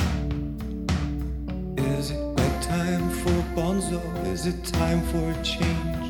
Is 1.95 2.11
it 2.11 2.35
bedtime 2.35 3.09
for 3.21 3.37
Bonzo? 3.55 4.01
Is 4.25 4.45
it 4.45 4.61
time 4.65 5.01
for 5.03 5.31
a 5.31 5.41
change? 5.41 6.05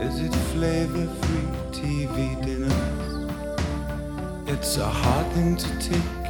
Is 0.00 0.20
it 0.20 0.32
flavor 0.52 1.08
free 1.22 1.50
TV 1.72 2.16
dinners? 2.44 3.12
It's 4.48 4.76
a 4.76 4.88
hard 4.88 5.26
thing 5.32 5.56
to 5.56 5.78
take 5.80 6.28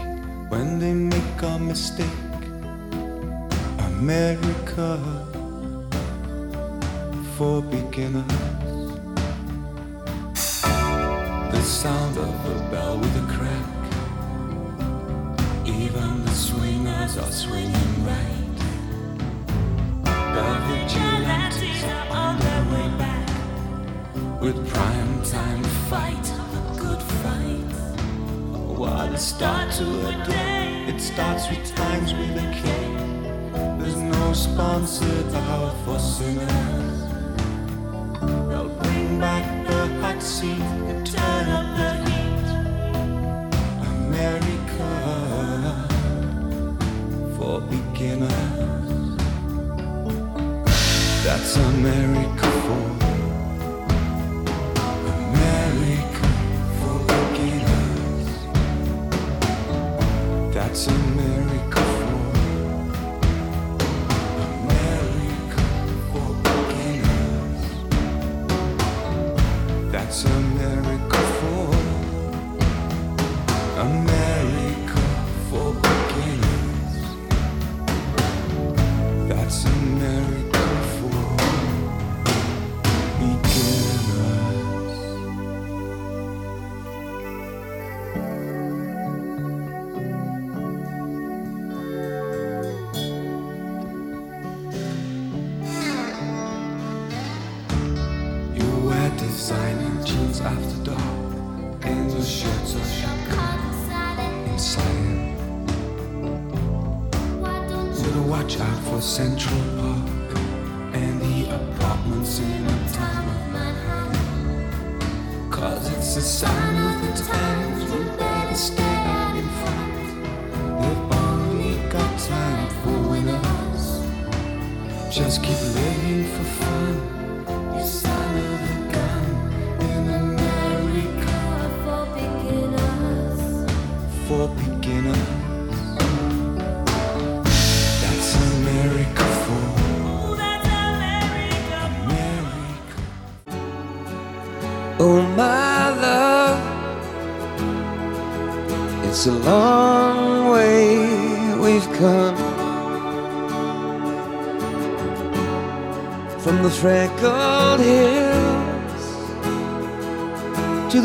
when 0.51 0.79
they 0.79 0.95
make 0.95 1.43
a 1.43 1.59
mistake. 1.59 2.07
America 3.91 4.99
for 7.37 7.61
beginners. 7.61 8.70
The 11.61 11.67
sound 11.67 12.17
of 12.17 12.47
a 12.47 12.71
bell 12.71 12.97
with 12.97 13.17
a 13.23 13.27
crack. 13.35 13.69
Even 15.67 16.25
the 16.25 16.31
swingers 16.31 17.19
are 17.19 17.31
swinging 17.31 18.07
right. 18.07 18.59
The 20.37 20.49
vigilantes 20.69 21.85
are 21.85 22.09
on 22.17 22.39
their 22.39 22.65
way 22.73 22.89
back 22.97 24.41
with 24.41 24.57
prime 24.73 25.23
time 25.23 25.63
fight, 25.91 26.27
a 26.33 26.79
good 26.79 27.03
fight. 27.21 27.75
Oh, 28.55 28.77
what 28.79 29.13
a 29.13 29.19
start 29.19 29.71
to 29.73 29.85
a 30.09 30.25
day. 30.25 30.87
It 30.89 30.99
starts 30.99 31.51
with 31.51 31.77
times 31.77 32.15
with 32.15 32.39
a 32.39 32.51
K. 32.63 32.65
There's 33.79 33.97
no 33.97 34.33
sponsored 34.33 35.35
hour 35.35 35.75
for 35.85 35.99
sinners. 35.99 37.00
That's 40.21 40.43
America 43.89 44.93
for 47.39 47.61
beginners. 47.63 49.17
That's 51.25 51.57
America 51.57 52.40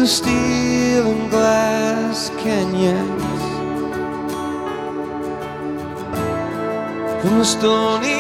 the 0.06 0.12
steel 0.12 1.12
and 1.14 1.32
glass 1.32 2.30
canyons, 2.38 3.42
from 7.22 7.40
the 7.40 7.44
stony 7.44 8.15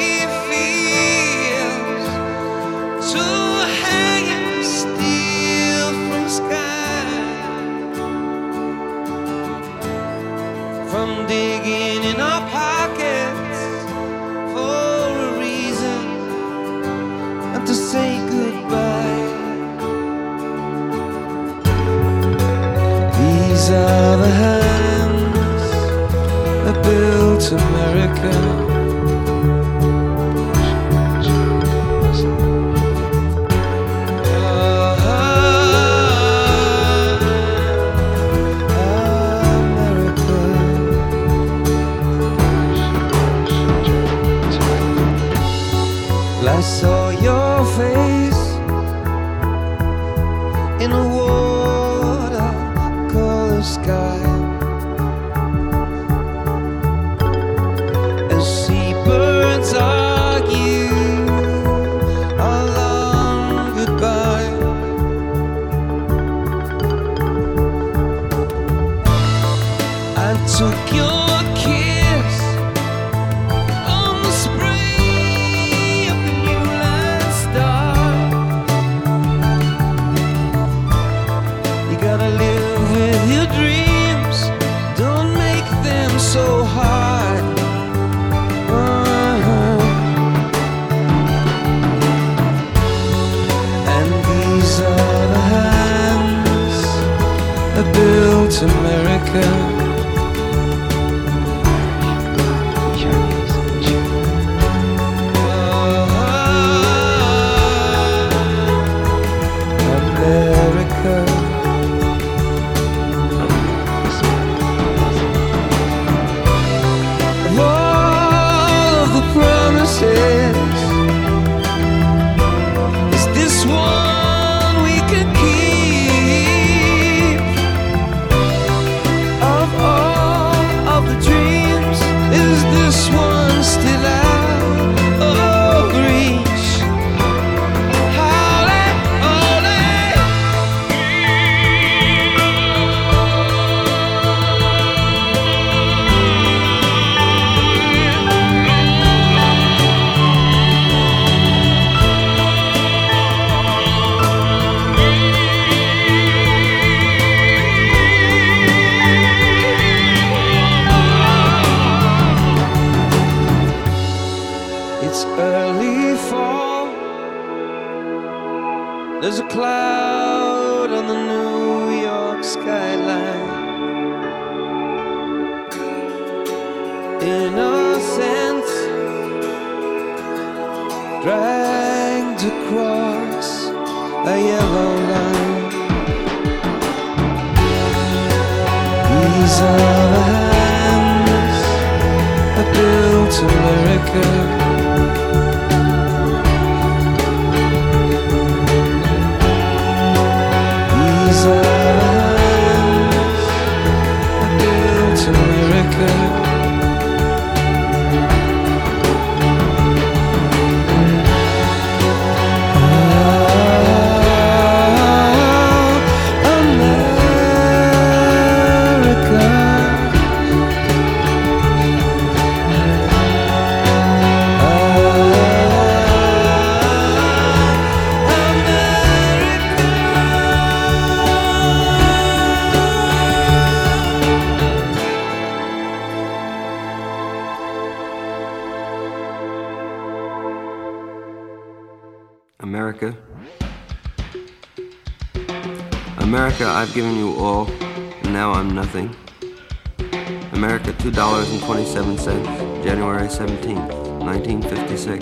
America, 250.56 250.94
$2.27, 250.94 252.82
January 252.82 253.28
17th, 253.28 253.90
1956. 254.24 255.22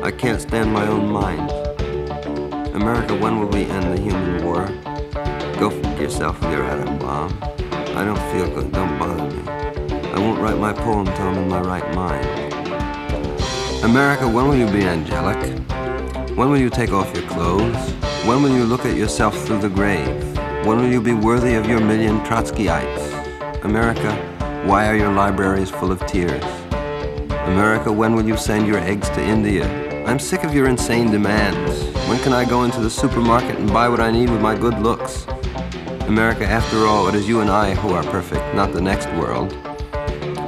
I 0.00 0.12
can't 0.12 0.40
stand 0.40 0.72
my 0.72 0.86
own 0.86 1.10
mind. 1.10 1.50
America, 2.72 3.16
when 3.16 3.40
will 3.40 3.48
we 3.48 3.64
end 3.64 3.92
the 3.92 4.00
human 4.00 4.44
war? 4.44 4.66
Go 5.58 5.70
fuck 5.70 5.98
yourself 5.98 6.40
with 6.40 6.52
your 6.52 6.62
atom 6.62 7.00
bomb. 7.00 7.36
I 7.98 8.04
don't 8.04 8.16
feel 8.30 8.48
good, 8.54 8.70
don't 8.70 8.96
bother 8.96 9.28
me. 9.28 9.42
I 10.12 10.18
won't 10.20 10.40
write 10.40 10.56
my 10.56 10.72
poem 10.72 11.06
till 11.06 11.26
I'm 11.26 11.38
in 11.38 11.48
my 11.48 11.60
right 11.60 11.92
mind. 11.92 12.24
America, 13.82 14.28
when 14.28 14.46
will 14.46 14.56
you 14.56 14.70
be 14.70 14.84
angelic? 14.84 15.58
When 16.36 16.48
will 16.48 16.60
you 16.60 16.70
take 16.70 16.92
off 16.92 17.12
your 17.12 17.28
clothes? 17.28 17.92
When 18.24 18.40
will 18.40 18.54
you 18.54 18.62
look 18.62 18.86
at 18.86 18.96
yourself 18.96 19.36
through 19.44 19.62
the 19.62 19.68
grave? 19.68 20.38
When 20.64 20.78
will 20.78 20.92
you 20.92 21.00
be 21.00 21.12
worthy 21.12 21.54
of 21.54 21.66
your 21.66 21.80
million 21.80 22.20
Trotskyites? 22.20 23.21
America, 23.64 24.12
why 24.66 24.88
are 24.88 24.96
your 24.96 25.12
libraries 25.12 25.70
full 25.70 25.92
of 25.92 26.04
tears? 26.06 26.42
America, 27.46 27.92
when 27.92 28.12
will 28.16 28.26
you 28.26 28.36
send 28.36 28.66
your 28.66 28.78
eggs 28.78 29.08
to 29.10 29.22
India? 29.22 29.64
I'm 30.04 30.18
sick 30.18 30.42
of 30.42 30.52
your 30.52 30.66
insane 30.66 31.12
demands. 31.12 31.84
When 32.08 32.18
can 32.24 32.32
I 32.32 32.44
go 32.44 32.64
into 32.64 32.80
the 32.80 32.90
supermarket 32.90 33.60
and 33.60 33.72
buy 33.72 33.88
what 33.88 34.00
I 34.00 34.10
need 34.10 34.30
with 34.30 34.40
my 34.40 34.58
good 34.58 34.80
looks? 34.80 35.26
America, 36.08 36.44
after 36.44 36.86
all, 36.86 37.06
it 37.06 37.14
is 37.14 37.28
you 37.28 37.40
and 37.40 37.48
I 37.48 37.76
who 37.76 37.90
are 37.90 38.02
perfect, 38.02 38.52
not 38.52 38.72
the 38.72 38.80
next 38.80 39.06
world. 39.10 39.52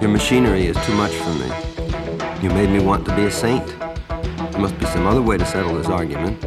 Your 0.01 0.11
machinery 0.11 0.67
is 0.67 0.77
too 0.85 0.95
much 0.95 1.13
for 1.13 1.35
me. 1.35 1.47
You 2.43 2.51
made 2.51 2.71
me 2.71 2.81
want 2.81 3.07
to 3.07 3.15
be 3.15 3.27
a 3.27 3.31
saint. 3.31 3.65
There 4.09 4.61
must 4.61 4.77
be 4.81 4.87
some 4.87 5.07
other 5.07 5.23
way 5.23 5.39
to 5.39 5.47
settle 5.47 5.75
this 5.77 5.87
argument. 5.87 6.41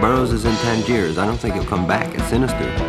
Burroughs 0.00 0.32
is 0.32 0.46
in 0.46 0.54
Tangiers. 0.56 1.16
I 1.16 1.26
don't 1.26 1.38
think 1.38 1.54
he'll 1.54 1.64
come 1.64 1.86
back. 1.86 2.12
It's 2.12 2.24
sinister. 2.24 2.85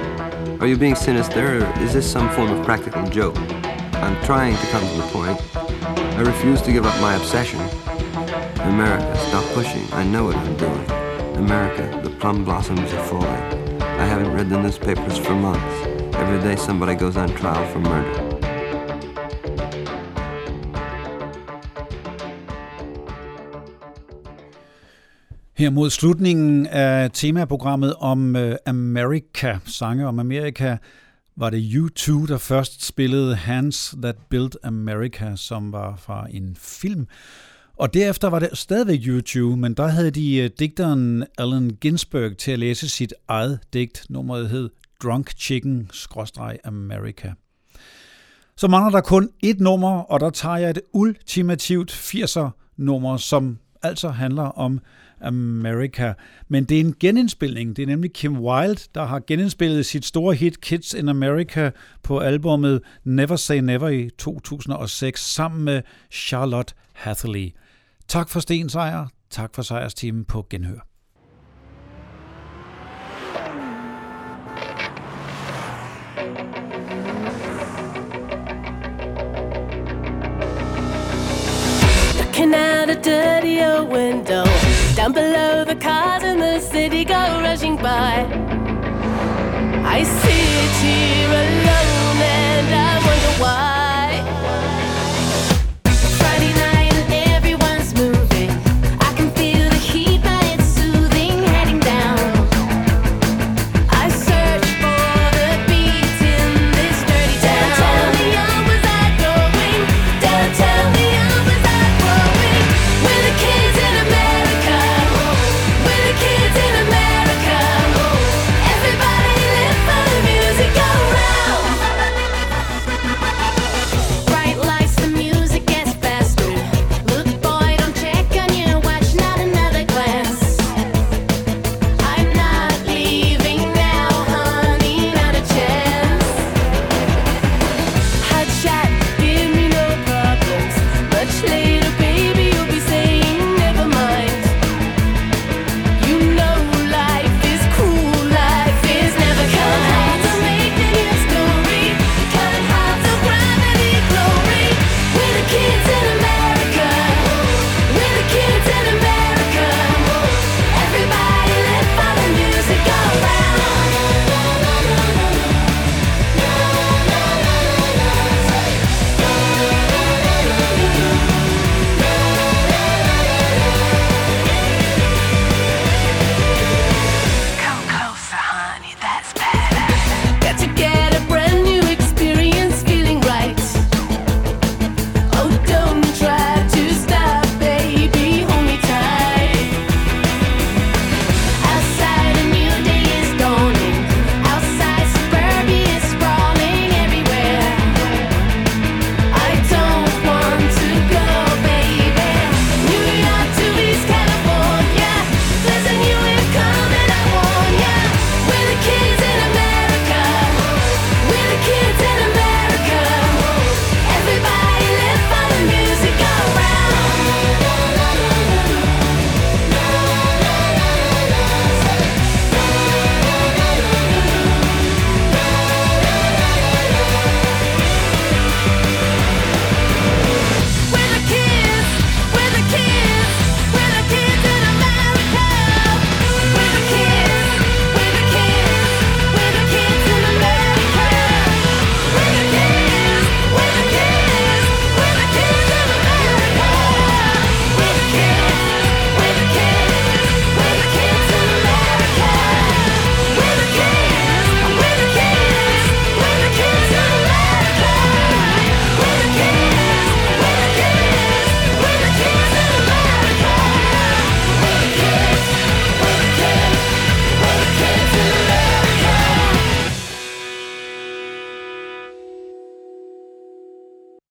Are 0.60 0.66
you 0.66 0.76
being 0.76 0.96
sinister, 0.96 1.60
or 1.60 1.80
is 1.82 1.94
this 1.94 2.12
some 2.12 2.32
form 2.32 2.50
of 2.50 2.66
practical 2.66 3.08
joke? 3.10 3.38
I'm 3.38 4.20
trying 4.26 4.58
to 4.58 4.68
come 4.68 4.82
to 4.82 4.96
the 4.96 5.08
point. 5.14 5.40
I 5.56 6.22
refuse 6.22 6.64
to 6.64 6.72
give 6.72 6.84
up 6.84 7.00
my 7.00 7.16
obsession. 7.16 7.60
America, 8.62 9.16
stop 9.28 9.46
pushing. 9.54 9.88
I 9.94 10.04
know 10.04 10.26
what 10.26 10.36
I'm 10.36 10.58
doing. 10.58 10.92
America, 11.38 12.02
the 12.04 12.10
plum 12.10 12.44
blossoms 12.44 12.92
are 12.92 13.04
falling. 13.04 13.82
I 13.82 14.06
haven't 14.06 14.34
read 14.34 14.50
the 14.50 14.60
newspapers 14.60 15.20
for 15.20 15.36
months. 15.36 16.16
Every 16.16 16.40
day 16.40 16.56
somebody 16.56 16.96
goes 16.96 17.18
on 17.18 17.30
trial 17.36 17.72
for 17.72 17.80
murder. 17.80 18.27
Her 25.58 25.70
mod 25.70 25.90
slutningen 25.90 26.68
af 26.68 27.12
temaprogrammet 27.14 27.94
om 27.94 28.36
uh, 28.36 28.52
America, 28.66 29.60
sange 29.66 30.08
om 30.08 30.20
Amerika, 30.20 30.78
var 31.36 31.50
det 31.50 31.62
U2, 31.62 32.28
der 32.28 32.38
først 32.38 32.86
spillede 32.86 33.36
Hands 33.36 33.96
That 34.02 34.16
Built 34.30 34.58
America, 34.64 35.36
som 35.36 35.72
var 35.72 35.96
fra 35.96 36.28
en 36.32 36.58
film. 36.60 37.08
Og 37.78 37.94
derefter 37.94 38.28
var 38.28 38.40
det 38.40 38.50
stadigvæk 38.54 39.00
U2, 39.00 39.40
men 39.40 39.74
der 39.74 39.88
havde 39.88 40.12
de 40.12 40.38
øh, 40.38 40.50
digteren 40.60 41.24
Allen 41.38 41.76
Ginsberg 41.76 42.38
til 42.38 42.52
at 42.52 42.60
læse 42.60 42.90
sit 42.90 43.14
eget 43.28 43.60
digt. 43.74 44.06
Nummeret 44.10 44.50
hed 44.50 44.70
Drunk 45.04 45.32
Chicken 45.38 45.92
America. 46.64 47.34
Så 48.58 48.68
mangler 48.68 48.92
der 48.92 49.02
kun 49.02 49.30
et 49.44 49.60
nummer, 49.60 50.00
og 50.00 50.20
der 50.20 50.30
tager 50.30 50.58
jeg 50.58 50.70
et 50.70 50.82
ultimativt 50.94 51.92
80'er 51.92 52.50
nummer, 52.78 53.18
som 53.18 53.58
altså 53.84 54.10
handler 54.10 54.44
om 54.44 54.80
America. 55.22 56.14
Men 56.48 56.64
det 56.64 56.78
er 56.78 56.82
en 56.82 56.96
genindspilning. 57.00 57.76
Det 57.76 57.84
er 57.84 57.88
nemlig 57.88 58.14
Kim 58.14 58.40
Wilde, 58.40 58.82
der 58.96 59.06
har 59.06 59.20
genindspillet 59.28 59.86
sit 59.86 60.06
store 60.06 60.36
hit 60.36 60.62
Kids 60.62 60.94
in 60.94 61.10
America 61.10 61.72
på 62.04 62.20
albummet 62.20 62.82
Never 63.04 63.36
Say 63.36 63.58
Never 63.58 63.90
i 63.90 64.10
2006 64.18 65.22
sammen 65.22 65.64
med 65.64 65.82
Charlotte 66.12 66.74
Hathaway. 66.94 67.56
Tak 68.08 68.30
for 68.30 68.40
Sten 68.40 68.70
Sejr. 68.70 69.08
Tak 69.30 69.56
for 69.56 69.62
sejrsteamen 69.62 70.26
på 70.26 70.48
Genhør. 70.50 70.97
Old 82.98 83.90
window. 83.90 84.44
Down 84.96 85.14
below, 85.14 85.64
the 85.64 85.76
cars 85.76 86.24
in 86.24 86.40
the 86.40 86.60
city 86.60 87.06
go 87.06 87.14
rushing 87.14 87.76
by. 87.78 88.26
I 89.86 90.00
I 90.00 90.04
sit 90.04 90.72
here 90.82 91.30
alone 91.30 92.22
and 92.22 92.74
I'm 92.74 93.04